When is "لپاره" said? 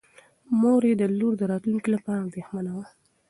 1.95-2.19